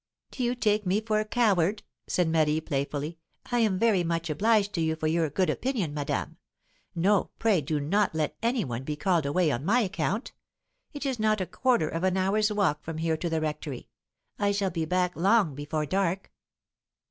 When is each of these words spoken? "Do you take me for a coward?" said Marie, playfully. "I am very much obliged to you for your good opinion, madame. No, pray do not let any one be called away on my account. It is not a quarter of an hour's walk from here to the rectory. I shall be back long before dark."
"Do 0.31 0.43
you 0.43 0.55
take 0.55 0.83
me 0.83 0.99
for 0.99 1.19
a 1.19 1.25
coward?" 1.25 1.83
said 2.07 2.27
Marie, 2.27 2.59
playfully. 2.59 3.19
"I 3.51 3.59
am 3.59 3.77
very 3.77 4.03
much 4.03 4.31
obliged 4.31 4.73
to 4.73 4.81
you 4.81 4.95
for 4.95 5.05
your 5.05 5.29
good 5.29 5.47
opinion, 5.47 5.93
madame. 5.93 6.37
No, 6.95 7.29
pray 7.37 7.61
do 7.61 7.79
not 7.79 8.15
let 8.15 8.35
any 8.41 8.63
one 8.65 8.83
be 8.83 8.95
called 8.95 9.27
away 9.27 9.51
on 9.51 9.63
my 9.63 9.81
account. 9.81 10.31
It 10.91 11.05
is 11.05 11.19
not 11.19 11.39
a 11.39 11.45
quarter 11.45 11.87
of 11.87 12.03
an 12.03 12.17
hour's 12.17 12.51
walk 12.51 12.81
from 12.83 12.97
here 12.97 13.17
to 13.17 13.29
the 13.29 13.41
rectory. 13.41 13.89
I 14.39 14.53
shall 14.53 14.71
be 14.71 14.85
back 14.85 15.15
long 15.15 15.53
before 15.53 15.85
dark." 15.85 16.31